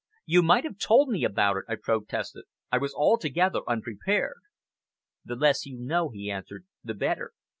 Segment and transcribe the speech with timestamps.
[0.25, 2.45] "You might have told me about it," I protested.
[2.71, 4.39] "I was altogether unprepared."
[5.23, 7.33] "The less you know," he answered, "the better.